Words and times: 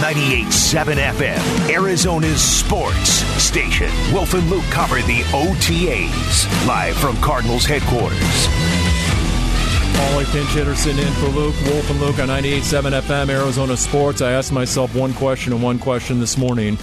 98.7 0.00 0.96
FM, 1.12 1.68
Arizona's 1.68 2.40
sports 2.40 3.10
station. 3.42 3.90
Wolf 4.14 4.32
and 4.32 4.48
Luke 4.48 4.64
cover 4.70 4.94
the 5.02 5.20
OTAs 5.24 6.66
live 6.66 6.96
from 6.96 7.18
Cardinals 7.18 7.66
headquarters. 7.66 8.18
Paulie 9.98 10.24
pinch 10.32 10.48
hitter 10.48 10.74
sitting 10.74 11.06
in 11.06 11.12
for 11.12 11.26
Luke. 11.26 11.54
Wolf 11.66 11.90
and 11.90 12.00
Luke 12.00 12.18
on 12.18 12.28
98.7 12.28 12.98
FM, 13.02 13.28
Arizona 13.28 13.76
Sports. 13.76 14.22
I 14.22 14.32
asked 14.32 14.52
myself 14.52 14.94
one 14.94 15.12
question 15.12 15.52
and 15.52 15.62
one 15.62 15.78
question 15.78 16.18
this 16.18 16.38
morning. 16.38 16.78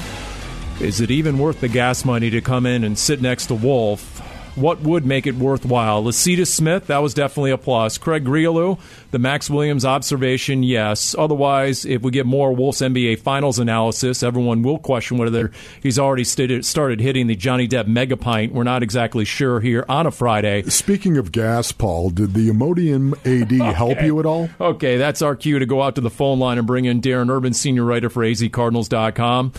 Is 0.79 1.01
it 1.01 1.09
even 1.09 1.39
worth 1.39 1.59
the 1.59 1.69
gas 1.69 2.05
money 2.05 2.29
to 2.29 2.39
come 2.39 2.67
in 2.67 2.83
and 2.83 2.99
sit 2.99 3.19
next 3.19 3.47
to 3.47 3.55
Wolf 3.55 4.21
what 4.57 4.81
would 4.81 5.05
make 5.05 5.27
it 5.27 5.35
worthwhile? 5.35 6.03
Lecitus 6.03 6.47
Smith, 6.47 6.87
that 6.87 6.97
was 6.99 7.13
definitely 7.13 7.51
a 7.51 7.57
plus. 7.57 7.97
Craig 7.97 8.25
Grialou, 8.25 8.79
the 9.11 9.19
Max 9.19 9.49
Williams 9.49 9.85
observation, 9.85 10.63
yes. 10.63 11.15
Otherwise, 11.17 11.85
if 11.85 12.01
we 12.01 12.11
get 12.11 12.25
more 12.25 12.53
Wolves 12.53 12.79
NBA 12.79 13.19
Finals 13.19 13.59
analysis, 13.59 14.23
everyone 14.23 14.63
will 14.63 14.79
question 14.79 15.17
whether 15.17 15.51
he's 15.81 15.99
already 15.99 16.23
started 16.23 16.99
hitting 16.99 17.27
the 17.27 17.35
Johnny 17.35 17.67
Depp 17.67 17.85
megapint. 17.85 18.51
We're 18.51 18.63
not 18.63 18.83
exactly 18.83 19.25
sure 19.25 19.59
here 19.59 19.85
on 19.87 20.07
a 20.07 20.11
Friday. 20.11 20.63
Speaking 20.63 21.17
of 21.17 21.31
gas, 21.31 21.71
Paul, 21.71 22.09
did 22.09 22.33
the 22.33 22.49
Imodium 22.49 23.13
AD 23.25 23.53
okay. 23.53 23.73
help 23.73 24.01
you 24.01 24.19
at 24.19 24.25
all? 24.25 24.49
Okay, 24.59 24.97
that's 24.97 25.21
our 25.21 25.35
cue 25.35 25.59
to 25.59 25.65
go 25.65 25.81
out 25.81 25.95
to 25.95 26.01
the 26.01 26.09
phone 26.09 26.39
line 26.39 26.57
and 26.57 26.65
bring 26.65 26.85
in 26.85 27.01
Darren 27.01 27.29
Urban, 27.29 27.53
senior 27.53 27.83
writer 27.83 28.09
for 28.09 28.23
azcardinals.com. 28.23 29.53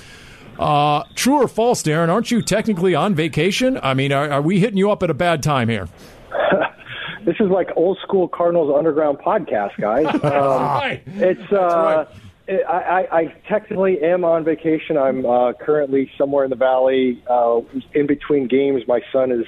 Uh, 0.59 1.05
true 1.15 1.37
or 1.37 1.49
false, 1.49 1.83
Darren? 1.83 2.09
Aren't 2.09 2.31
you 2.31 2.43
technically 2.43 2.95
on 2.95 3.15
vacation? 3.15 3.79
I 3.83 3.95
mean, 3.95 4.13
are, 4.13 4.31
are 4.31 4.43
we 4.43 4.59
hitting 4.59 4.77
you 4.77 4.91
up 4.91 5.03
at 5.03 5.11
a 5.11 5.15
bad 5.15 5.43
time 5.43 5.69
here? 5.69 5.89
this 7.25 7.37
is 7.39 7.49
like 7.49 7.71
old 7.77 7.99
school 8.03 8.27
Cardinals 8.27 8.75
Underground 8.77 9.19
podcast, 9.19 9.79
guys. 9.81 10.07
Um, 10.29 10.99
it's 11.23 11.53
uh, 11.53 12.07
right. 12.49 12.65
I, 12.67 13.09
I, 13.13 13.25
technically 13.47 14.01
am 14.03 14.25
on 14.25 14.43
vacation. 14.45 14.97
I'm 14.97 15.27
uh, 15.27 15.53
currently 15.53 16.11
somewhere 16.17 16.45
in 16.45 16.51
the 16.51 16.57
valley, 16.57 17.23
uh, 17.29 17.61
in 17.93 18.07
between 18.07 18.49
games. 18.49 18.83
My 18.89 19.01
son 19.13 19.33
is 19.33 19.45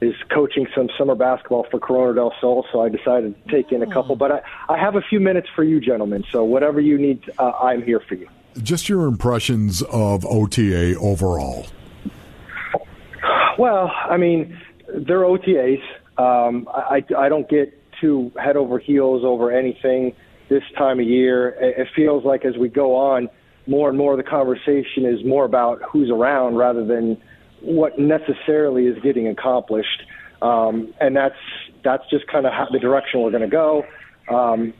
is 0.00 0.14
coaching 0.32 0.66
some 0.74 0.88
summer 0.96 1.14
basketball 1.14 1.66
for 1.70 1.80
Corona 1.80 2.14
del 2.14 2.32
Sol, 2.40 2.64
so 2.72 2.80
I 2.80 2.88
decided 2.88 3.34
to 3.34 3.50
take 3.50 3.72
in 3.72 3.82
a 3.82 3.92
couple. 3.92 4.16
But 4.16 4.32
I, 4.32 4.40
I 4.68 4.78
have 4.78 4.94
a 4.94 5.02
few 5.02 5.18
minutes 5.18 5.48
for 5.54 5.64
you, 5.64 5.80
gentlemen. 5.80 6.24
So 6.30 6.44
whatever 6.44 6.80
you 6.80 6.96
need, 6.98 7.30
uh, 7.38 7.50
I'm 7.50 7.82
here 7.82 8.00
for 8.00 8.14
you 8.14 8.28
just 8.62 8.88
your 8.88 9.06
impressions 9.06 9.82
of 9.82 10.24
OTA 10.26 10.96
overall. 10.98 11.66
Well, 13.58 13.90
I 14.08 14.16
mean, 14.16 14.58
they're 14.88 15.22
OTAs. 15.22 15.82
Um, 16.16 16.68
I, 16.72 17.04
I 17.16 17.28
don't 17.28 17.48
get 17.48 17.74
too 18.00 18.30
head 18.40 18.56
over 18.56 18.78
heels 18.78 19.24
over 19.24 19.50
anything 19.50 20.14
this 20.48 20.62
time 20.76 21.00
of 21.00 21.06
year. 21.06 21.50
It 21.60 21.88
feels 21.94 22.24
like 22.24 22.44
as 22.44 22.56
we 22.56 22.68
go 22.68 22.96
on, 22.96 23.28
more 23.66 23.88
and 23.88 23.98
more 23.98 24.12
of 24.12 24.18
the 24.18 24.28
conversation 24.28 25.04
is 25.04 25.24
more 25.24 25.44
about 25.44 25.82
who's 25.82 26.10
around 26.10 26.56
rather 26.56 26.84
than 26.84 27.20
what 27.60 27.98
necessarily 27.98 28.86
is 28.86 28.96
getting 29.02 29.28
accomplished. 29.28 30.02
Um, 30.40 30.94
and 31.00 31.16
that's 31.16 31.36
that's 31.84 32.08
just 32.10 32.26
kind 32.28 32.46
of 32.46 32.52
the 32.72 32.78
direction 32.78 33.20
we're 33.20 33.30
going 33.30 33.42
to 33.42 33.48
go. 33.48 33.84
Um, 34.30 34.72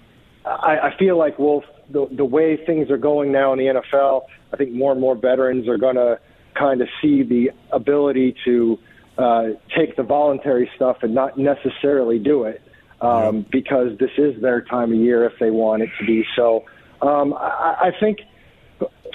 I, 0.45 0.79
I 0.91 0.97
feel 0.99 1.19
like 1.19 1.39
Wolf 1.39 1.65
the 1.91 2.07
the 2.11 2.25
way 2.25 2.57
things 2.65 2.91
are 2.91 2.99
going 2.99 3.33
now 3.33 3.53
in 3.53 3.59
the 3.59 3.67
NFL, 3.67 4.23
I 4.53 4.57
think 4.57 4.73
more 4.73 4.93
and 4.93 5.01
more 5.01 5.15
veterans 5.15 5.69
are 5.69 5.79
going 5.79 5.97
to 5.97 6.19
kind 6.55 6.81
of 6.81 6.89
see 7.01 7.23
the 7.23 7.51
ability 7.73 8.35
to 8.45 8.79
uh, 9.17 9.45
take 9.77 9.97
the 9.97 10.03
voluntary 10.03 10.71
stuff 10.77 10.99
and 11.03 11.15
not 11.15 11.39
necessarily 11.39 12.19
do 12.19 12.45
it 12.45 12.63
um, 13.01 13.47
because 13.51 13.97
this 13.99 14.11
is 14.19 14.41
their 14.41 14.61
time 14.63 14.93
of 14.93 14.99
year 14.99 15.25
if 15.25 15.33
they 15.39 15.51
want 15.51 15.83
it 15.83 15.91
to 15.99 16.07
be. 16.07 16.25
So 16.37 16.65
um, 17.01 17.35
I, 17.35 17.93
I 17.93 17.93
think 17.99 18.19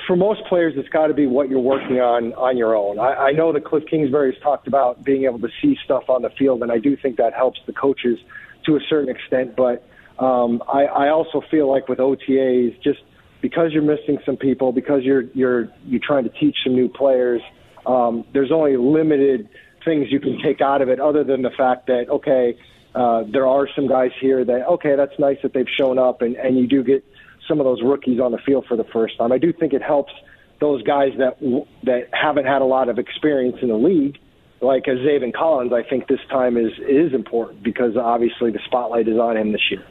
for 0.07 0.15
most 0.15 0.41
players, 0.49 0.73
it's 0.77 0.89
got 0.89 1.07
to 1.07 1.13
be 1.13 1.27
what 1.27 1.49
you're 1.49 1.59
working 1.59 1.99
on 1.99 2.33
on 2.33 2.57
your 2.57 2.75
own. 2.75 2.99
I, 2.99 3.13
I 3.13 3.31
know 3.31 3.53
that 3.53 3.65
Cliff 3.65 3.83
Kingsbury 3.89 4.33
has 4.33 4.41
talked 4.41 4.67
about 4.67 5.03
being 5.03 5.25
able 5.25 5.39
to 5.39 5.49
see 5.61 5.77
stuff 5.83 6.09
on 6.09 6.21
the 6.21 6.29
field, 6.31 6.63
and 6.63 6.71
I 6.71 6.79
do 6.79 6.97
think 6.97 7.17
that 7.17 7.33
helps 7.33 7.59
the 7.65 7.73
coaches 7.73 8.19
to 8.65 8.75
a 8.77 8.79
certain 8.89 9.09
extent, 9.09 9.55
but 9.55 9.87
um, 10.19 10.61
I, 10.67 10.85
I 10.85 11.09
also 11.09 11.41
feel 11.49 11.69
like 11.69 11.89
with 11.89 11.99
OTAs, 11.99 12.81
just 12.83 12.99
because 13.41 13.71
you're 13.73 13.83
missing 13.83 14.19
some 14.25 14.37
people, 14.37 14.71
because 14.71 15.03
you're 15.03 15.23
you're 15.33 15.69
you're 15.85 16.01
trying 16.01 16.23
to 16.23 16.29
teach 16.29 16.55
some 16.63 16.75
new 16.75 16.87
players, 16.87 17.41
um, 17.85 18.25
there's 18.33 18.51
only 18.51 18.77
limited 18.77 19.49
things 19.83 20.07
you 20.09 20.19
can 20.19 20.39
take 20.41 20.61
out 20.61 20.81
of 20.81 20.89
it, 20.89 20.99
other 20.99 21.23
than 21.23 21.41
the 21.41 21.51
fact 21.51 21.87
that 21.87 22.05
okay, 22.09 22.57
uh, 22.95 23.23
there 23.31 23.47
are 23.47 23.67
some 23.75 23.87
guys 23.87 24.11
here 24.21 24.45
that 24.45 24.67
okay, 24.67 24.95
that's 24.95 25.17
nice 25.19 25.37
that 25.43 25.53
they've 25.53 25.69
shown 25.77 25.97
up, 25.97 26.21
and 26.21 26.35
and 26.35 26.57
you 26.57 26.67
do 26.67 26.83
get 26.83 27.03
some 27.47 27.59
of 27.59 27.65
those 27.65 27.81
rookies 27.83 28.19
on 28.19 28.31
the 28.31 28.37
field 28.45 28.65
for 28.67 28.77
the 28.77 28.85
first 28.85 29.17
time. 29.17 29.31
I 29.31 29.37
do 29.37 29.51
think 29.51 29.73
it 29.73 29.81
helps 29.81 30.13
those 30.59 30.83
guys 30.83 31.09
that 31.17 31.39
that 31.83 32.09
haven't 32.13 32.45
had 32.45 32.61
a 32.61 32.65
lot 32.65 32.87
of 32.87 32.99
experience 32.99 33.57
in 33.61 33.69
the 33.69 33.77
league, 33.77 34.17
like 34.61 34.83
a 34.87 34.91
Zaven 34.91 35.33
Collins. 35.33 35.73
I 35.73 35.83
think 35.83 36.07
this 36.07 36.21
time 36.29 36.55
is 36.55 36.71
is 36.87 37.13
important 37.13 37.63
because 37.63 37.97
obviously 37.97 38.51
the 38.51 38.59
spotlight 38.65 39.07
is 39.07 39.17
on 39.17 39.35
him 39.35 39.51
this 39.51 39.71
year. 39.71 39.83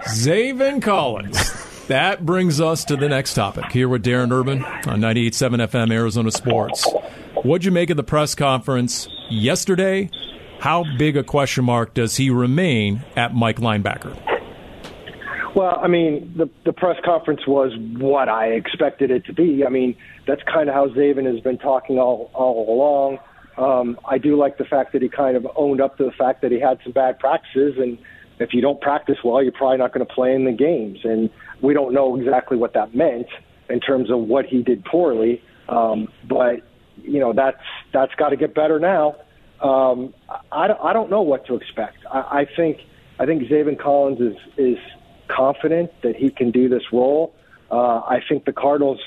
Zaven 0.00 0.82
Collins. 0.82 1.86
That 1.86 2.24
brings 2.24 2.60
us 2.60 2.84
to 2.86 2.96
the 2.96 3.08
next 3.08 3.34
topic 3.34 3.70
here 3.72 3.88
with 3.88 4.04
Darren 4.04 4.32
Urban 4.32 4.64
on 4.64 5.00
98.7 5.00 5.68
FM 5.68 5.92
Arizona 5.92 6.30
Sports. 6.30 6.88
What'd 7.42 7.64
you 7.64 7.72
make 7.72 7.90
of 7.90 7.96
the 7.96 8.02
press 8.02 8.34
conference 8.34 9.08
yesterday? 9.30 10.10
How 10.60 10.84
big 10.96 11.16
a 11.16 11.24
question 11.24 11.64
mark 11.64 11.92
does 11.92 12.16
he 12.16 12.30
remain 12.30 13.04
at 13.16 13.34
Mike 13.34 13.58
linebacker? 13.58 14.16
Well, 15.54 15.78
I 15.82 15.88
mean, 15.88 16.32
the 16.36 16.48
the 16.64 16.72
press 16.72 16.96
conference 17.04 17.46
was 17.46 17.72
what 17.98 18.28
I 18.28 18.52
expected 18.52 19.10
it 19.10 19.26
to 19.26 19.34
be. 19.34 19.64
I 19.66 19.68
mean, 19.68 19.96
that's 20.26 20.42
kind 20.44 20.68
of 20.68 20.74
how 20.74 20.88
Zaven 20.88 21.26
has 21.30 21.40
been 21.40 21.58
talking 21.58 21.98
all 21.98 22.30
all 22.32 22.72
along. 22.72 23.18
Um, 23.58 23.98
I 24.04 24.16
do 24.16 24.36
like 24.36 24.56
the 24.56 24.64
fact 24.64 24.92
that 24.92 25.02
he 25.02 25.10
kind 25.10 25.36
of 25.36 25.46
owned 25.56 25.80
up 25.82 25.98
to 25.98 26.04
the 26.04 26.12
fact 26.12 26.40
that 26.40 26.52
he 26.52 26.60
had 26.60 26.78
some 26.82 26.92
bad 26.92 27.18
practices 27.18 27.74
and 27.76 27.98
if 28.42 28.52
you 28.52 28.60
don't 28.60 28.80
practice 28.80 29.18
well, 29.24 29.42
you're 29.42 29.52
probably 29.52 29.78
not 29.78 29.92
going 29.92 30.06
to 30.06 30.12
play 30.12 30.34
in 30.34 30.44
the 30.44 30.52
games. 30.52 31.00
And 31.04 31.30
we 31.60 31.74
don't 31.74 31.94
know 31.94 32.18
exactly 32.18 32.56
what 32.56 32.74
that 32.74 32.94
meant 32.94 33.28
in 33.68 33.80
terms 33.80 34.10
of 34.10 34.20
what 34.20 34.46
he 34.46 34.62
did 34.62 34.84
poorly. 34.84 35.42
Um, 35.68 36.08
but 36.28 36.62
you 37.02 37.20
know 37.20 37.32
that's 37.32 37.62
that's 37.92 38.14
got 38.14 38.30
to 38.30 38.36
get 38.36 38.54
better 38.54 38.78
now. 38.78 39.16
Um, 39.60 40.12
I, 40.50 40.68
I 40.82 40.92
don't 40.92 41.10
know 41.10 41.22
what 41.22 41.46
to 41.46 41.54
expect. 41.54 41.98
I, 42.10 42.40
I 42.40 42.46
think 42.56 42.80
I 43.18 43.26
think 43.26 43.44
Zaven 43.44 43.78
Collins 43.78 44.20
is 44.20 44.36
is 44.56 44.78
confident 45.28 45.90
that 46.02 46.16
he 46.16 46.30
can 46.30 46.50
do 46.50 46.68
this 46.68 46.82
role. 46.92 47.34
Uh, 47.70 48.00
I 48.00 48.20
think 48.28 48.44
the 48.44 48.52
Cardinals 48.52 49.00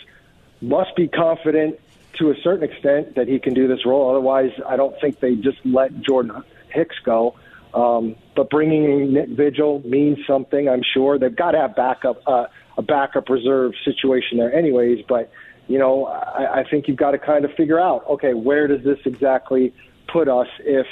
must 0.62 0.95
be 0.95 1.07
confident 1.07 1.79
to 2.18 2.31
a 2.31 2.35
certain 2.41 2.63
extent 2.63 3.16
that 3.16 3.28
he 3.28 3.40
can 3.40 3.53
do 3.53 3.68
this 3.68 3.85
role. 3.85 4.09
Otherwise, 4.09 4.51
I 4.68 4.78
don't 4.78 5.00
think 5.01 5.19
they 5.19 5.35
just 5.35 5.57
let 5.66 6.01
Jordan 6.01 6.44
Hicks 6.69 6.95
go. 7.03 7.35
Um, 7.75 8.16
but 8.36 8.50
bringing 8.50 9.13
Nick 9.13 9.30
Vigil 9.30 9.81
means 9.86 10.18
something. 10.25 10.69
I'm 10.69 10.81
sure 10.94 11.19
they've 11.19 11.36
got 11.36 11.52
to 11.52 11.59
have 11.59 11.75
backup 11.75 12.22
uh, 12.25 12.46
a 12.78 12.81
backup 12.81 13.30
reserve 13.30 13.74
situation 13.84 14.38
there, 14.38 14.53
anyways. 14.53 15.03
But 15.08 15.30
you 15.68 15.78
know, 15.78 16.06
I, 16.06 16.62
I 16.62 16.69
think 16.69 16.88
you've 16.88 16.97
got 16.97 17.12
to 17.12 17.18
kind 17.18 17.44
of 17.44 17.52
figure 17.53 17.80
out, 17.80 18.06
okay, 18.08 18.34
where 18.34 18.68
does 18.68 18.84
this 18.84 19.00
exactly 19.06 19.74
put 20.08 20.30
us 20.30 20.47
if 20.59 20.88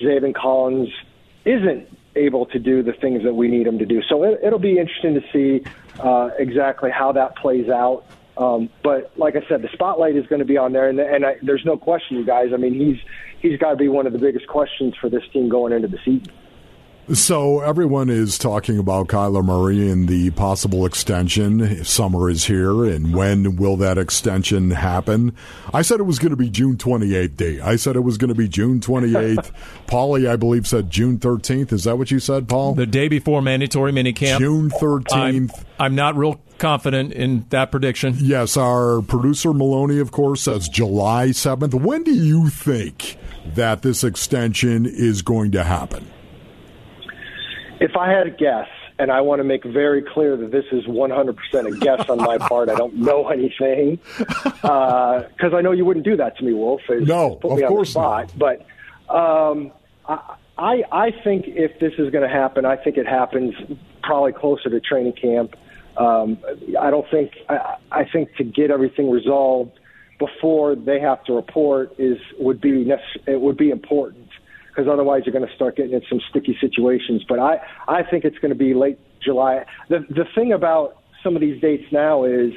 Zaven 0.00 0.34
Collins 0.34 0.90
isn't 1.44 1.88
able 2.14 2.46
to 2.46 2.58
do 2.58 2.82
the 2.82 2.92
things 2.92 3.22
that 3.22 3.34
we 3.34 3.48
need 3.48 3.66
him 3.66 3.78
to 3.78 3.86
do? 3.86 4.02
So 4.02 4.24
it, 4.24 4.40
it'll 4.42 4.58
be 4.58 4.78
interesting 4.78 5.14
to 5.14 5.22
see 5.32 5.64
uh, 6.00 6.30
exactly 6.38 6.90
how 6.90 7.12
that 7.12 7.36
plays 7.36 7.68
out. 7.68 8.04
Um, 8.38 8.70
but 8.84 9.12
like 9.18 9.34
I 9.34 9.46
said, 9.48 9.62
the 9.62 9.68
spotlight 9.72 10.14
is 10.14 10.26
going 10.28 10.38
to 10.38 10.44
be 10.44 10.56
on 10.56 10.72
there, 10.72 10.88
and, 10.88 10.98
and 11.00 11.26
I, 11.26 11.36
there's 11.42 11.64
no 11.64 11.76
question, 11.76 12.16
you 12.16 12.24
guys. 12.24 12.50
I 12.54 12.56
mean, 12.56 12.74
he's 12.74 12.98
he's 13.40 13.58
got 13.58 13.70
to 13.70 13.76
be 13.76 13.88
one 13.88 14.06
of 14.06 14.12
the 14.12 14.18
biggest 14.18 14.46
questions 14.46 14.94
for 15.00 15.10
this 15.10 15.22
team 15.32 15.48
going 15.48 15.72
into 15.72 15.88
the 15.88 15.98
season. 16.04 16.32
So 17.14 17.60
everyone 17.60 18.10
is 18.10 18.36
talking 18.36 18.78
about 18.78 19.08
Kyler 19.08 19.42
Murray 19.42 19.88
and 19.90 20.06
the 20.06 20.30
possible 20.32 20.84
extension. 20.84 21.62
If 21.62 21.88
summer 21.88 22.28
is 22.28 22.44
here, 22.44 22.84
and 22.84 23.14
when 23.14 23.56
will 23.56 23.78
that 23.78 23.96
extension 23.96 24.72
happen? 24.72 25.34
I 25.72 25.80
said 25.80 26.00
it 26.00 26.02
was 26.02 26.18
going 26.18 26.32
to 26.32 26.36
be 26.36 26.50
June 26.50 26.76
28th. 26.76 27.36
Day. 27.38 27.60
I 27.60 27.76
said 27.76 27.96
it 27.96 28.00
was 28.00 28.18
going 28.18 28.28
to 28.28 28.34
be 28.34 28.46
June 28.46 28.80
28th. 28.80 29.52
Paulie, 29.86 30.28
I 30.28 30.36
believe, 30.36 30.66
said 30.66 30.90
June 30.90 31.18
13th. 31.18 31.72
Is 31.72 31.84
that 31.84 31.96
what 31.96 32.10
you 32.10 32.20
said, 32.20 32.46
Paul? 32.46 32.74
The 32.74 32.84
day 32.84 33.08
before 33.08 33.40
mandatory 33.40 33.90
minicamp. 33.90 34.38
June 34.38 34.68
13th. 34.68 35.10
I'm, 35.12 35.50
I'm 35.78 35.94
not 35.94 36.14
real 36.14 36.38
confident 36.58 37.14
in 37.14 37.46
that 37.48 37.70
prediction. 37.70 38.16
Yes, 38.18 38.58
our 38.58 39.00
producer 39.00 39.54
Maloney, 39.54 39.98
of 39.98 40.10
course, 40.10 40.42
says 40.42 40.68
July 40.68 41.28
7th. 41.28 41.72
When 41.72 42.02
do 42.02 42.12
you 42.12 42.50
think 42.50 43.16
that 43.54 43.80
this 43.80 44.04
extension 44.04 44.84
is 44.84 45.22
going 45.22 45.52
to 45.52 45.64
happen? 45.64 46.06
If 47.80 47.96
I 47.96 48.10
had 48.10 48.26
a 48.26 48.30
guess, 48.30 48.68
and 48.98 49.12
I 49.12 49.20
want 49.20 49.38
to 49.38 49.44
make 49.44 49.64
very 49.64 50.02
clear 50.02 50.36
that 50.36 50.50
this 50.50 50.64
is 50.72 50.84
100% 50.86 51.36
a 51.66 51.78
guess 51.78 52.08
on 52.08 52.18
my 52.18 52.38
part. 52.38 52.68
I 52.68 52.74
don't 52.74 52.96
know 52.96 53.28
anything 53.28 54.00
because 54.18 54.54
uh, 54.64 55.56
I 55.56 55.60
know 55.60 55.70
you 55.72 55.84
wouldn't 55.84 56.04
do 56.04 56.16
that 56.16 56.36
to 56.38 56.44
me, 56.44 56.52
Wolf. 56.52 56.80
no, 56.88 57.36
put 57.36 57.56
me 57.56 57.62
of 57.62 57.64
on 57.64 57.68
course 57.68 57.88
the 57.90 57.92
spot. 57.92 58.34
not. 58.38 58.66
But 59.08 59.14
um, 59.14 59.72
I, 60.58 60.82
I 60.90 61.10
think 61.22 61.44
if 61.46 61.78
this 61.78 61.92
is 61.98 62.10
going 62.10 62.28
to 62.28 62.34
happen, 62.34 62.64
I 62.64 62.76
think 62.76 62.96
it 62.96 63.06
happens 63.06 63.54
probably 64.02 64.32
closer 64.32 64.68
to 64.68 64.80
training 64.80 65.12
camp. 65.12 65.54
Um, 65.96 66.38
I 66.80 66.90
don't 66.90 67.08
think 67.10 67.32
I, 67.48 67.76
I 67.90 68.04
think 68.04 68.34
to 68.36 68.44
get 68.44 68.70
everything 68.70 69.10
resolved 69.10 69.78
before 70.18 70.74
they 70.74 71.00
have 71.00 71.22
to 71.24 71.32
report 71.32 71.94
is 71.98 72.18
would 72.38 72.60
be 72.60 72.84
necess- 72.84 73.26
it 73.26 73.40
would 73.40 73.56
be 73.56 73.70
important 73.70 74.27
because 74.78 74.88
otherwise 74.90 75.22
you're 75.26 75.32
going 75.32 75.46
to 75.46 75.54
start 75.56 75.76
getting 75.76 75.92
in 75.92 76.02
some 76.08 76.20
sticky 76.30 76.56
situations. 76.60 77.24
But 77.28 77.40
I 77.40 77.58
I 77.88 78.02
think 78.08 78.24
it's 78.24 78.38
going 78.38 78.50
to 78.50 78.58
be 78.58 78.74
late 78.74 78.98
July. 79.20 79.64
The 79.88 80.06
the 80.08 80.24
thing 80.36 80.52
about 80.52 81.02
some 81.22 81.34
of 81.34 81.40
these 81.40 81.60
dates 81.60 81.84
now 81.92 82.24
is. 82.24 82.52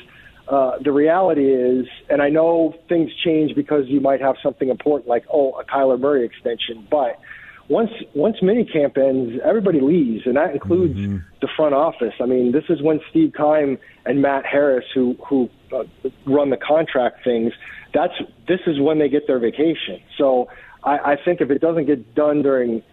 Uh, 0.47 0.77
the 0.83 0.91
reality 0.91 1.45
is, 1.53 1.85
and 2.09 2.21
I 2.21 2.27
know 2.27 2.75
things 2.89 3.09
change 3.23 3.55
because 3.55 3.85
you 3.87 4.01
might 4.01 4.19
have 4.19 4.35
something 4.43 4.67
important 4.67 5.07
like, 5.07 5.23
oh, 5.31 5.51
a 5.51 5.63
Kyler 5.63 5.97
Murray 5.97 6.25
extension, 6.25 6.85
but 6.91 7.21
once 7.69 7.91
once 8.13 8.37
minicamp 8.41 8.97
ends, 8.97 9.39
everybody 9.43 9.79
leaves, 9.79 10.23
and 10.25 10.35
that 10.35 10.53
includes 10.53 10.97
mm-hmm. 10.97 11.17
the 11.41 11.47
front 11.55 11.73
office. 11.73 12.13
I 12.19 12.25
mean, 12.25 12.51
this 12.51 12.65
is 12.69 12.81
when 12.81 12.99
Steve 13.09 13.33
Keim 13.35 13.77
and 14.05 14.21
Matt 14.21 14.45
Harris, 14.45 14.85
who 14.93 15.15
who 15.27 15.49
uh, 15.73 15.83
run 16.25 16.49
the 16.49 16.57
contract 16.57 17.23
things, 17.23 17.53
that's 17.93 18.13
this 18.47 18.59
is 18.67 18.79
when 18.79 18.99
they 18.99 19.09
get 19.09 19.27
their 19.27 19.39
vacation. 19.39 20.01
So 20.17 20.49
I, 20.83 21.13
I 21.13 21.17
think 21.23 21.41
if 21.41 21.49
it 21.49 21.61
doesn't 21.61 21.85
get 21.85 22.15
done 22.15 22.41
during 22.41 22.83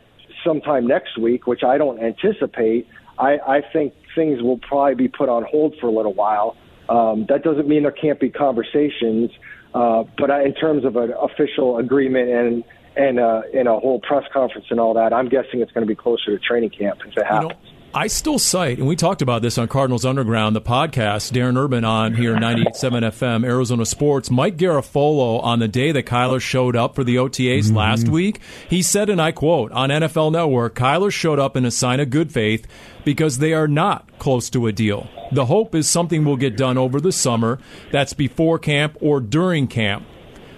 sometime 0.45 0.87
next 0.87 1.19
week, 1.19 1.47
which 1.47 1.63
I 1.65 1.79
don't 1.79 2.01
anticipate, 2.01 2.87
I, 3.19 3.39
I 3.39 3.61
think 3.73 3.95
things 4.15 4.43
will 4.43 4.59
probably 4.59 4.95
be 4.95 5.09
put 5.09 5.29
on 5.29 5.45
hold 5.45 5.75
for 5.81 5.87
a 5.87 5.93
little 5.93 6.15
while. 6.15 6.57
Um, 6.89 7.27
that 7.29 7.43
doesn't 7.43 7.69
mean 7.69 7.83
there 7.83 7.93
can't 7.93 8.21
be 8.21 8.31
conversations, 8.31 9.31
uh, 9.75 10.05
but 10.17 10.31
I, 10.31 10.45
in 10.45 10.55
terms 10.55 10.85
of 10.85 10.97
an 10.97 11.13
official 11.21 11.79
agreement 11.79 12.31
and 12.31 12.65
and 12.99 13.21
uh, 13.21 13.43
in 13.53 13.67
a 13.67 13.79
whole 13.79 14.01
press 14.01 14.25
conference 14.33 14.67
and 14.71 14.81
all 14.81 14.95
that. 14.95 15.13
I'm 15.13 15.29
guessing 15.29 15.61
it's 15.61 15.73
going 15.73 15.87
to 15.87 15.89
be 15.89 15.95
closer 15.95 16.37
to 16.37 16.39
training 16.39 16.71
camp 16.71 17.01
if 17.07 17.17
it 17.17 17.25
happens. 17.25 17.53
You 17.63 17.71
know, 17.71 17.79
I 17.95 18.09
still 18.09 18.39
cite, 18.39 18.79
and 18.79 18.87
we 18.87 18.97
talked 18.97 19.23
about 19.23 19.41
this 19.41 19.57
on 19.57 19.67
Cardinals 19.67 20.05
Underground, 20.05 20.55
the 20.55 20.61
podcast, 20.61 21.33
Darren 21.33 21.57
Urban 21.57 21.85
on 21.85 22.15
here, 22.15 22.35
98.7 22.35 22.75
FM, 22.75 23.47
Arizona 23.47 23.87
Sports. 23.87 24.31
Mike 24.31 24.59
Garafolo, 24.59 25.43
on 25.43 25.59
the 25.59 25.69
day 25.69 25.93
that 25.93 26.05
Kyler 26.05 26.41
showed 26.41 26.77
up 26.77 26.95
for 26.95 27.03
the 27.03 27.17
OTAs 27.17 27.67
mm-hmm. 27.67 27.77
last 27.77 28.09
week, 28.09 28.41
he 28.69 28.83
said, 28.83 29.09
and 29.09 29.23
I 29.23 29.33
quote, 29.33 29.73
on 29.73 29.89
NFL 29.89 30.33
Network, 30.33 30.75
Kyler 30.75 31.11
showed 31.11 31.39
up 31.39 31.57
in 31.57 31.65
a 31.65 31.71
sign 31.71 31.99
of 31.99 32.11
good 32.11 32.31
faith 32.31 32.67
because 33.07 33.39
they 33.39 33.55
are 33.55 33.69
not 33.69 34.19
close 34.19 34.51
to 34.51 34.67
a 34.67 34.73
deal. 34.73 35.09
The 35.33 35.47
hope 35.47 35.75
is 35.75 35.89
something 35.89 36.27
will 36.27 36.37
get 36.37 36.59
done 36.59 36.77
over 36.77 37.01
the 37.01 37.13
summer. 37.13 37.59
That's 37.91 38.13
before 38.13 38.59
camp 38.59 38.99
or 39.01 39.21
during 39.21 39.67
camp. 39.67 40.05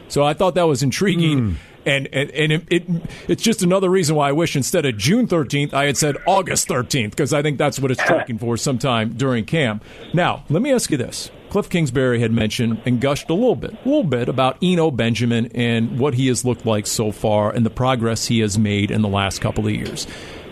So 0.09 0.25
I 0.25 0.35
thought 0.35 0.57
that 0.57 0.67
was 0.67 0.83
intriguing. 0.83 1.41
Mm 1.41 1.57
and 1.87 2.09
and, 2.13 2.31
and 2.31 2.53
it, 2.53 2.65
it, 2.71 2.83
it's 3.29 3.43
just 3.43 3.63
another 3.63 3.89
reason 3.89 4.17
why 4.17 4.29
I 4.29 4.33
wish 4.33 4.57
instead 4.57 4.87
of 4.87 4.97
June 4.97 5.27
13th 5.27 5.73
I 5.73 5.87
had 5.87 5.97
said 5.97 6.17
August 6.27 6.69
13th 6.69 7.11
because 7.11 7.33
I 7.33 7.43
think 7.43 7.59
that's 7.59 7.79
what 7.79 7.91
it's 7.91 8.03
tracking 8.03 8.39
for 8.39 8.57
sometime 8.57 9.15
during 9.15 9.45
camp. 9.45 9.85
Now, 10.13 10.45
let 10.49 10.63
me 10.63 10.73
ask 10.73 10.91
you 10.91 10.97
this. 10.97 11.31
Cliff 11.51 11.69
Kingsbury 11.69 12.21
had 12.21 12.31
mentioned 12.31 12.81
and 12.87 13.01
gushed 13.01 13.29
a 13.29 13.35
little 13.35 13.57
bit, 13.57 13.73
a 13.73 13.89
little 13.89 14.05
bit 14.05 14.29
about 14.29 14.57
Eno 14.63 14.93
Benjamin 14.93 15.51
and 15.55 15.99
what 15.99 16.15
he 16.15 16.29
has 16.29 16.45
looked 16.45 16.65
like 16.65 16.87
so 16.87 17.11
far 17.11 17.51
and 17.51 17.67
the 17.67 17.71
progress 17.71 18.27
he 18.27 18.39
has 18.39 18.57
made 18.57 18.93
in 18.93 19.03
the 19.03 19.09
last 19.09 19.41
couple 19.41 19.67
of 19.67 19.73
years. 19.73 20.07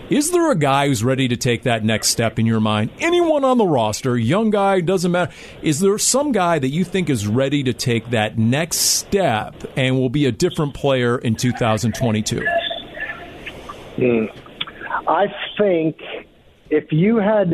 Is 0.09 0.31
there 0.31 0.51
a 0.51 0.55
guy 0.55 0.87
who's 0.87 1.03
ready 1.03 1.27
to 1.27 1.37
take 1.37 1.63
that 1.63 1.83
next 1.83 2.07
step 2.07 2.39
in 2.39 2.47
your 2.47 2.59
mind? 2.59 2.89
Anyone 2.99 3.43
on 3.43 3.59
the 3.59 3.65
roster, 3.67 4.17
young 4.17 4.49
guy, 4.49 4.81
doesn't 4.81 5.11
matter. 5.11 5.31
Is 5.61 5.79
there 5.81 5.95
some 5.99 6.31
guy 6.31 6.57
that 6.57 6.69
you 6.69 6.83
think 6.83 7.11
is 7.11 7.27
ready 7.27 7.61
to 7.63 7.73
take 7.73 8.09
that 8.09 8.35
next 8.35 8.77
step 8.77 9.53
and 9.77 9.99
will 9.99 10.09
be 10.09 10.25
a 10.25 10.31
different 10.31 10.73
player 10.73 11.19
in 11.19 11.35
2022? 11.35 12.43
Mm. 13.97 14.31
I 15.07 15.27
think 15.59 15.97
if 16.71 16.91
you 16.91 17.17
had, 17.17 17.53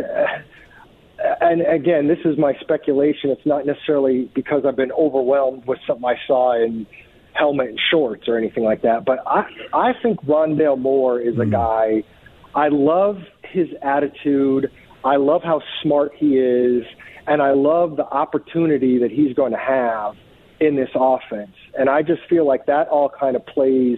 and 1.42 1.62
again, 1.62 2.08
this 2.08 2.20
is 2.24 2.38
my 2.38 2.54
speculation. 2.62 3.32
It's 3.32 3.46
not 3.46 3.66
necessarily 3.66 4.32
because 4.34 4.64
I've 4.66 4.78
been 4.78 4.94
overwhelmed 4.94 5.66
with 5.66 5.80
something 5.86 6.06
I 6.06 6.16
saw 6.26 6.56
in 6.56 6.88
helmet 7.34 7.68
and 7.68 7.80
shorts 7.92 8.30
or 8.30 8.38
anything 8.38 8.64
like 8.64 8.82
that. 8.84 9.04
But 9.04 9.20
I 9.28 9.46
I 9.74 9.92
think 10.02 10.22
Rondale 10.24 10.80
Moore 10.80 11.20
is 11.20 11.36
a 11.36 11.40
mm. 11.40 11.52
guy 11.52 12.04
I 12.56 12.70
love 12.70 13.18
his 13.52 13.68
attitude. 13.84 14.72
I 15.04 15.18
love 15.18 15.42
how 15.44 15.62
smart 15.84 16.14
he 16.18 16.38
is, 16.38 16.84
and 17.28 17.42
I 17.42 17.52
love 17.52 17.98
the 17.98 18.06
opportunity 18.06 18.98
that 19.00 19.12
he's 19.12 19.36
going 19.36 19.52
to 19.52 19.60
have 19.60 20.16
in 20.60 20.76
this 20.76 20.90
offense. 20.96 21.56
And 21.78 21.90
I 21.90 22.02
just 22.02 22.22
feel 22.30 22.48
like 22.48 22.66
that 22.66 22.88
all 22.88 23.10
kind 23.10 23.36
of 23.36 23.46
plays 23.46 23.98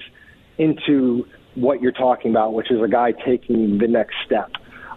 into 0.57 1.25
what 1.55 1.81
you're 1.81 1.91
talking 1.91 2.31
about, 2.31 2.53
which 2.53 2.71
is 2.71 2.81
a 2.83 2.87
guy 2.87 3.11
taking 3.11 3.77
the 3.77 3.87
next 3.87 4.15
step. 4.25 4.51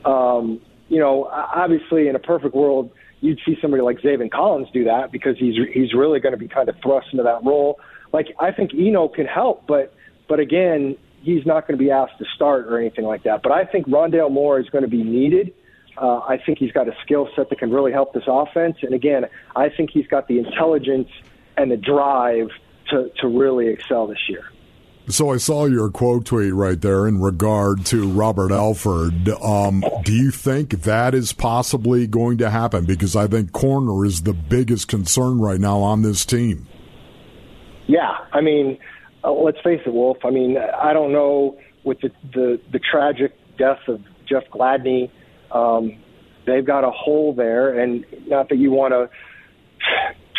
Um, 0.04 0.60
you 0.88 0.98
know, 0.98 1.24
obviously, 1.30 2.08
in 2.08 2.16
a 2.16 2.18
perfect 2.18 2.54
world, 2.54 2.90
you'd 3.20 3.38
see 3.46 3.56
somebody 3.60 3.82
like 3.82 3.98
Zaven 3.98 4.30
Collins 4.30 4.68
do 4.72 4.84
that 4.84 5.12
because 5.12 5.36
he's 5.38 5.54
he's 5.72 5.94
really 5.94 6.18
going 6.18 6.32
to 6.32 6.38
be 6.38 6.48
kind 6.48 6.68
of 6.68 6.76
thrust 6.82 7.08
into 7.12 7.22
that 7.22 7.44
role. 7.44 7.78
Like 8.12 8.28
I 8.40 8.50
think 8.50 8.72
Eno 8.74 9.08
can 9.08 9.26
help, 9.26 9.66
but 9.66 9.94
but 10.28 10.40
again, 10.40 10.96
he's 11.20 11.44
not 11.46 11.67
going 11.67 11.78
to 11.78 11.82
be 11.82 11.90
asked 11.90 12.19
to 12.19 12.25
start 12.34 12.67
or 12.67 12.78
anything 12.78 13.05
like 13.05 13.22
that. 13.25 13.43
But 13.43 13.52
I 13.52 13.64
think 13.64 13.87
Rondale 13.87 14.31
Moore 14.31 14.61
is 14.61 14.69
going 14.70 14.82
to 14.82 14.90
be 14.90 15.02
needed. 15.02 15.55
Uh, 15.96 16.20
I 16.20 16.38
think 16.44 16.58
he's 16.58 16.72
got 16.72 16.88
a 16.88 16.94
skill 17.02 17.28
set 17.37 17.50
that 17.50 17.58
can 17.58 17.70
really 17.70 17.93
help 17.93 18.14
this 18.14 18.25
offense. 18.26 18.76
And 18.82 18.94
again, 18.94 19.26
I 19.55 19.69
think 19.69 19.90
he's 19.90 20.06
got 20.06 20.28
the 20.28 20.38
intelligence 20.38 21.08
and 21.56 21.70
the 21.70 21.76
drive 21.76 22.49
to, 22.90 23.11
to 23.20 23.28
really 23.28 23.69
excel 23.69 24.06
this 24.06 24.28
year. 24.28 24.44
So 25.08 25.31
I 25.31 25.38
saw 25.38 25.67
your 25.67 25.90
quote 25.90 26.26
tweet 26.26 26.55
right 26.55 26.81
there 26.81 27.06
in 27.08 27.20
regard 27.20 27.84
to 27.87 28.08
Robert 28.08 28.52
Alford. 28.52 29.28
Um, 29.28 29.82
do 30.05 30.12
you 30.12 30.31
think 30.31 30.82
that 30.82 31.14
is 31.14 31.32
possibly 31.32 32.06
going 32.06 32.38
to 32.38 32.49
happen? 32.49 32.84
Because 32.84 33.17
I 33.17 33.26
think 33.26 33.50
corner 33.50 34.05
is 34.05 34.22
the 34.22 34.32
biggest 34.32 34.87
concern 34.87 35.40
right 35.40 35.58
now 35.58 35.81
on 35.81 36.02
this 36.02 36.25
team. 36.25 36.69
Yeah, 37.88 38.19
I 38.32 38.40
mean, 38.40 38.78
uh, 39.25 39.32
let's 39.32 39.61
face 39.61 39.81
it, 39.84 39.93
Wolf. 39.93 40.19
I 40.25 40.31
mean, 40.31 40.56
I 40.58 40.93
don't 40.93 41.12
know 41.12 41.58
with 41.84 42.00
the 42.00 42.11
the, 42.32 42.61
the 42.72 42.78
tragic 42.78 43.34
death 43.58 43.81
of 43.88 44.02
Jeff 44.26 44.44
Gladney. 44.50 45.11
Um, 45.50 45.96
they've 46.46 46.64
got 46.64 46.84
a 46.84 46.90
hole 46.90 47.32
there, 47.34 47.78
and 47.78 48.05
not 48.26 48.49
that 48.49 48.56
you 48.56 48.70
want 48.70 48.93
to 48.93 49.11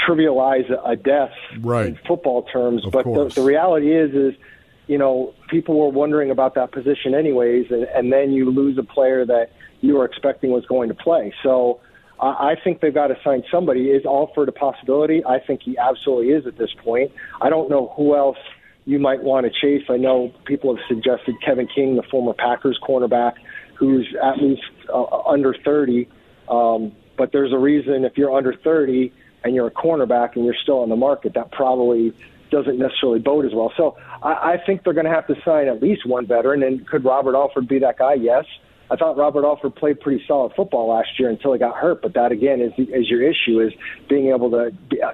trivialize 0.08 0.70
a 0.86 0.96
death 0.96 1.34
right. 1.60 1.88
in 1.88 2.00
football 2.08 2.44
terms, 2.44 2.86
of 2.86 2.92
but 2.92 3.06
the, 3.06 3.30
the 3.36 3.42
reality 3.42 3.96
is, 3.96 4.14
is 4.14 4.40
you 4.88 4.98
know, 4.98 5.34
people 5.50 5.80
were 5.80 5.90
wondering 5.90 6.32
about 6.32 6.56
that 6.56 6.72
position 6.72 7.14
anyways, 7.14 7.72
and, 7.72 7.84
and 7.84 8.12
then 8.12 8.32
you 8.32 8.50
lose 8.50 8.78
a 8.78 8.84
player 8.84 9.26
that 9.26 9.52
you 9.80 9.96
were 9.96 10.06
expecting 10.06 10.52
was 10.52 10.66
going 10.66 10.90
to 10.90 10.96
play. 10.96 11.34
So 11.44 11.80
I 12.20 12.52
I 12.52 12.56
think 12.64 12.82
they've 12.82 12.94
got 12.94 13.08
to 13.08 13.18
sign 13.24 13.44
somebody. 13.52 13.90
Is 13.90 14.06
Alford 14.06 14.50
a 14.50 14.52
possibility? 14.52 15.24
I 15.26 15.40
think 15.40 15.62
he 15.64 15.78
absolutely 15.78 16.32
is 16.32 16.46
at 16.46 16.58
this 16.58 16.74
point. 16.78 17.12
I 17.42 17.50
don't 17.50 17.70
know 17.70 17.94
who 17.96 18.16
else 18.16 18.38
you 18.86 19.00
might 19.00 19.24
want 19.24 19.46
to 19.46 19.52
chase. 19.52 19.86
I 19.90 19.98
know 19.98 20.34
people 20.46 20.76
have 20.76 20.84
suggested 20.88 21.36
Kevin 21.46 21.68
King, 21.74 21.96
the 21.96 22.04
former 22.04 22.34
Packers 22.34 22.80
cornerback, 22.88 23.34
who's 23.76 24.08
at 24.22 24.42
least 24.42 24.64
uh, 24.94 25.04
under 25.28 25.56
30. 25.64 26.08
Um, 26.50 26.94
but 27.18 27.32
there's 27.32 27.54
a 27.54 27.58
reason 27.58 28.04
if 28.04 28.18
you're 28.18 28.36
under 28.36 28.54
30 28.54 29.14
and 29.44 29.56
you're 29.56 29.68
a 29.68 29.72
cornerback 29.72 30.36
and 30.36 30.46
you're 30.46 30.56
still 30.62 30.80
on 30.80 30.90
the 30.90 30.96
market, 30.96 31.34
that 31.36 31.52
probably 31.52 32.14
doesn't 32.52 32.78
necessarily 32.78 33.20
bode 33.20 33.46
as 33.46 33.54
well. 33.54 33.72
So 33.78 33.98
I, 34.22 34.54
I 34.54 34.58
think 34.66 34.84
they're 34.84 34.94
going 34.94 35.06
to 35.06 35.12
have 35.12 35.28
to 35.28 35.36
sign 35.46 35.68
at 35.68 35.82
least 35.82 36.06
one 36.06 36.28
veteran. 36.28 36.64
And 36.64 36.88
could 36.88 37.06
Robert 37.06 37.36
Alford 37.36 37.68
be 37.68 37.80
that 37.80 37.98
guy? 37.98 38.16
Yes. 38.16 38.46
I 38.90 38.98
thought 38.98 39.16
Robert 39.16 39.46
Alford 39.46 39.76
played 39.76 40.02
pretty 40.02 40.24
solid 40.28 40.52
football 40.54 40.90
last 40.90 41.18
year 41.18 41.30
until 41.30 41.54
he 41.54 41.60
got 41.60 41.78
hurt. 41.78 42.02
But 42.02 42.14
that 42.16 42.34
again 42.34 42.60
is 42.60 42.74
is 42.78 43.10
your 43.10 43.24
issue 43.24 43.62
is 43.62 43.72
being 44.10 44.34
able 44.34 44.52
to 44.52 44.72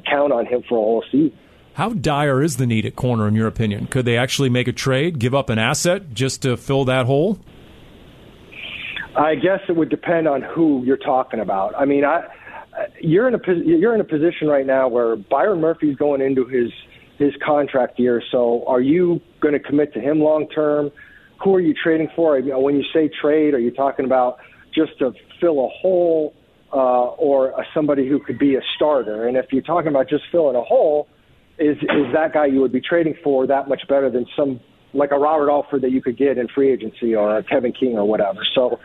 count 0.09 0.33
on 0.33 0.47
him 0.47 0.63
for 0.67 0.79
a 0.79 0.81
whole 0.81 1.03
season. 1.11 1.37
How 1.77 1.89
dire 1.89 2.41
is 2.41 2.57
the 2.57 2.65
need 2.65 2.87
at 2.87 2.95
corner, 2.95 3.27
in 3.27 3.35
your 3.35 3.45
opinion? 3.45 3.85
Could 3.85 4.05
they 4.05 4.17
actually 4.17 4.49
make 4.49 4.67
a 4.67 4.71
trade, 4.71 5.19
give 5.19 5.35
up 5.35 5.51
an 5.51 5.59
asset 5.59 6.11
just 6.11 6.41
to 6.41 6.57
fill 6.57 6.85
that 6.85 7.05
hole? 7.05 7.37
I 9.15 9.35
guess 9.35 9.59
it 9.69 9.75
would 9.75 9.89
depend 9.89 10.27
on 10.27 10.41
who 10.41 10.83
you're 10.83 10.97
talking 10.97 11.39
about. 11.39 11.75
I 11.77 11.85
mean, 11.85 12.03
I, 12.03 12.23
you're 12.99 13.27
in 13.27 13.35
a 13.35 13.39
you're 13.63 13.93
in 13.93 14.01
a 14.01 14.05
position 14.05 14.47
right 14.47 14.65
now 14.65 14.87
where 14.87 15.17
Byron 15.17 15.61
Murphy's 15.61 15.95
going 15.97 16.19
into 16.19 16.45
his 16.45 16.71
his 17.19 17.33
contract 17.45 17.99
year. 17.99 18.23
So, 18.31 18.63
are 18.65 18.81
you 18.81 19.21
going 19.39 19.53
to 19.53 19.59
commit 19.59 19.93
to 19.93 19.99
him 19.99 20.19
long 20.19 20.49
term? 20.49 20.89
Who 21.43 21.53
are 21.53 21.61
you 21.61 21.75
trading 21.75 22.09
for? 22.15 22.41
When 22.41 22.75
you 22.75 22.85
say 22.91 23.07
trade, 23.21 23.53
are 23.53 23.59
you 23.59 23.69
talking 23.69 24.05
about 24.05 24.39
just 24.73 24.97
to 24.97 25.13
fill 25.39 25.63
a 25.63 25.69
hole, 25.69 26.33
uh, 26.73 27.09
or 27.19 27.63
somebody 27.75 28.09
who 28.09 28.17
could 28.17 28.39
be 28.39 28.55
a 28.55 28.61
starter? 28.75 29.27
And 29.27 29.37
if 29.37 29.45
you're 29.51 29.61
talking 29.61 29.89
about 29.89 30.09
just 30.09 30.23
filling 30.31 30.55
a 30.55 30.63
hole, 30.63 31.07
is 31.59 31.77
is 31.77 32.13
that 32.13 32.33
guy 32.33 32.45
you 32.45 32.61
would 32.61 32.71
be 32.71 32.81
trading 32.81 33.15
for 33.23 33.47
that 33.47 33.67
much 33.67 33.81
better 33.87 34.09
than 34.09 34.25
some 34.35 34.59
like 34.93 35.11
a 35.11 35.17
Robert 35.17 35.49
Alford 35.49 35.81
that 35.81 35.91
you 35.91 36.01
could 36.01 36.17
get 36.17 36.37
in 36.37 36.47
free 36.47 36.71
agency 36.71 37.15
or 37.15 37.37
a 37.37 37.43
Kevin 37.43 37.73
King 37.73 37.97
or 37.97 38.07
whatever. 38.07 38.39
So 38.55 38.79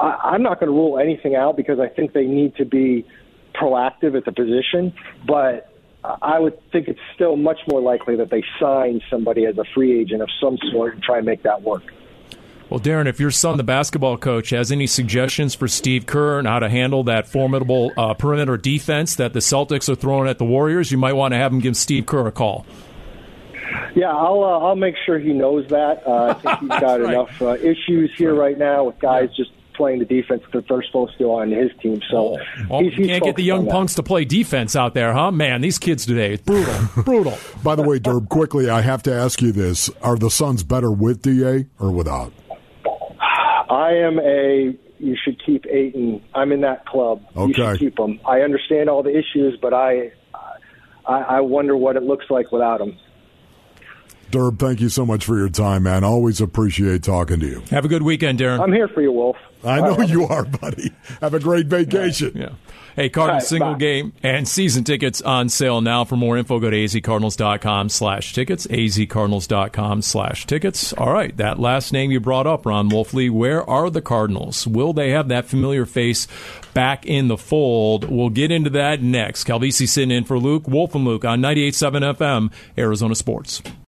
I, 0.00 0.18
I'm 0.24 0.42
not 0.42 0.60
going 0.60 0.70
to 0.70 0.76
rule 0.76 0.98
anything 0.98 1.36
out 1.36 1.56
because 1.56 1.78
I 1.78 1.88
think 1.88 2.12
they 2.12 2.26
need 2.26 2.56
to 2.56 2.64
be 2.64 3.06
proactive 3.54 4.16
at 4.16 4.24
the 4.24 4.32
position, 4.32 4.92
but 5.26 5.70
I 6.04 6.38
would 6.38 6.58
think 6.70 6.88
it's 6.88 7.00
still 7.14 7.36
much 7.36 7.60
more 7.70 7.80
likely 7.80 8.16
that 8.16 8.30
they 8.30 8.42
sign 8.60 9.00
somebody 9.08 9.46
as 9.46 9.56
a 9.56 9.64
free 9.74 9.98
agent 9.98 10.22
of 10.22 10.28
some 10.40 10.58
sort 10.70 10.94
and 10.94 11.02
try 11.02 11.18
and 11.18 11.26
make 11.26 11.42
that 11.44 11.62
work. 11.62 11.84
Well, 12.70 12.80
Darren, 12.80 13.06
if 13.06 13.20
your 13.20 13.30
son, 13.30 13.56
the 13.56 13.62
basketball 13.62 14.16
coach, 14.16 14.50
has 14.50 14.72
any 14.72 14.86
suggestions 14.86 15.54
for 15.54 15.68
Steve 15.68 16.06
Kerr 16.06 16.38
on 16.38 16.46
how 16.46 16.58
to 16.58 16.68
handle 16.68 17.04
that 17.04 17.28
formidable 17.28 17.92
uh, 17.96 18.14
perimeter 18.14 18.56
defense 18.56 19.16
that 19.16 19.32
the 19.32 19.40
Celtics 19.40 19.88
are 19.88 19.94
throwing 19.94 20.28
at 20.28 20.38
the 20.38 20.44
Warriors, 20.44 20.90
you 20.90 20.98
might 20.98 21.12
want 21.12 21.32
to 21.32 21.38
have 21.38 21.52
him 21.52 21.60
give 21.60 21.76
Steve 21.76 22.06
Kerr 22.06 22.26
a 22.26 22.32
call. 22.32 22.64
Yeah, 23.94 24.10
I'll 24.10 24.42
uh, 24.42 24.58
I'll 24.58 24.76
make 24.76 24.94
sure 25.06 25.18
he 25.18 25.32
knows 25.32 25.68
that. 25.68 26.06
Uh, 26.06 26.26
I 26.30 26.34
think 26.34 26.58
he's 26.60 26.68
got 26.80 27.00
right. 27.00 27.12
enough 27.12 27.42
uh, 27.42 27.54
issues 27.56 28.10
here 28.16 28.34
right 28.34 28.58
now 28.58 28.84
with 28.84 28.98
guys 28.98 29.28
just 29.36 29.50
playing 29.74 29.98
the 29.98 30.04
defense 30.04 30.42
that 30.52 30.66
they're 30.68 30.82
supposed 30.84 31.18
to 31.18 31.24
on 31.24 31.50
his 31.50 31.70
team. 31.80 32.00
So 32.10 32.36
Well, 32.68 32.80
he's, 32.80 32.92
you 32.92 32.98
he's 32.98 33.06
can't 33.08 33.24
get 33.24 33.36
the 33.36 33.42
young 33.42 33.66
punks 33.66 33.94
to 33.94 34.02
play 34.02 34.24
defense 34.24 34.76
out 34.76 34.94
there, 34.94 35.12
huh? 35.12 35.32
Man, 35.32 35.60
these 35.60 35.78
kids 35.78 36.06
today, 36.06 36.34
it's 36.34 36.42
brutal, 36.42 36.74
brutal. 37.04 37.38
By 37.62 37.74
the 37.74 37.82
way, 37.82 37.98
Derb, 37.98 38.28
quickly, 38.28 38.70
I 38.70 38.80
have 38.80 39.02
to 39.04 39.12
ask 39.12 39.42
you 39.42 39.52
this: 39.52 39.90
Are 40.02 40.16
the 40.16 40.30
Suns 40.30 40.62
better 40.62 40.90
with 40.90 41.22
Da 41.22 41.66
or 41.78 41.90
without? 41.90 42.32
I 43.74 43.92
am 43.94 44.18
a. 44.20 44.76
You 44.98 45.16
should 45.22 45.42
keep 45.44 45.66
Ayton. 45.66 46.22
I'm 46.34 46.52
in 46.52 46.60
that 46.60 46.86
club. 46.86 47.22
You 47.34 47.42
Okay. 47.42 47.52
should 47.52 47.78
keep 47.78 47.98
him. 47.98 48.20
I 48.26 48.40
understand 48.40 48.88
all 48.88 49.02
the 49.02 49.10
issues, 49.10 49.58
but 49.60 49.74
I, 49.74 50.12
I, 51.04 51.18
I 51.36 51.40
wonder 51.40 51.76
what 51.76 51.96
it 51.96 52.04
looks 52.04 52.26
like 52.30 52.52
without 52.52 52.80
him. 52.80 52.96
Derb, 54.34 54.58
thank 54.58 54.80
you 54.80 54.88
so 54.88 55.06
much 55.06 55.24
for 55.24 55.38
your 55.38 55.48
time, 55.48 55.84
man. 55.84 56.02
Always 56.02 56.40
appreciate 56.40 57.04
talking 57.04 57.38
to 57.38 57.46
you. 57.46 57.62
Have 57.70 57.84
a 57.84 57.88
good 57.88 58.02
weekend, 58.02 58.40
Darren. 58.40 58.58
I'm 58.58 58.72
here 58.72 58.88
for 58.88 59.00
you, 59.00 59.12
Wolf. 59.12 59.36
I 59.62 59.80
know 59.80 60.00
you 60.00 60.24
are, 60.24 60.44
buddy. 60.44 60.92
Have 61.20 61.34
a 61.34 61.40
great 61.40 61.66
vacation. 61.66 62.32
Yeah. 62.34 62.50
Hey, 62.96 63.08
Cardinals 63.08 63.30
All 63.30 63.34
right, 63.34 63.48
single 63.48 63.72
bye. 63.74 63.78
game 63.78 64.12
and 64.22 64.46
season 64.48 64.82
tickets 64.84 65.20
on 65.22 65.48
sale 65.48 65.80
now. 65.80 66.04
For 66.04 66.16
more 66.16 66.36
info, 66.36 66.58
go 66.58 66.70
to 66.70 66.76
azcardinals.com 66.76 67.88
slash 67.88 68.32
tickets, 68.34 68.66
azcardinals.com 68.66 70.02
slash 70.02 70.46
tickets. 70.46 70.92
All 70.92 71.12
right, 71.12 71.36
that 71.36 71.58
last 71.58 71.92
name 71.92 72.10
you 72.10 72.20
brought 72.20 72.46
up, 72.46 72.66
Ron 72.66 72.90
Wolfley, 72.90 73.30
where 73.30 73.68
are 73.68 73.88
the 73.90 74.02
Cardinals? 74.02 74.66
Will 74.66 74.92
they 74.92 75.10
have 75.10 75.28
that 75.28 75.46
familiar 75.46 75.86
face 75.86 76.28
back 76.72 77.06
in 77.06 77.28
the 77.28 77.38
fold? 77.38 78.04
We'll 78.10 78.30
get 78.30 78.50
into 78.52 78.70
that 78.70 79.00
next. 79.02 79.44
Calvisi 79.44 79.88
sitting 79.88 80.10
in 80.10 80.24
for 80.24 80.38
Luke, 80.38 80.68
Wolf 80.68 80.94
and 80.94 81.04
Luke 81.04 81.24
on 81.24 81.40
98.7 81.40 82.16
FM, 82.16 82.52
Arizona 82.78 83.14
Sports. 83.14 83.62